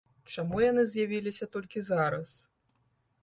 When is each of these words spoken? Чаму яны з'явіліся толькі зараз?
Чаму 0.35 0.61
яны 0.63 0.85
з'явіліся 0.91 1.47
толькі 1.55 1.83
зараз? 1.91 2.29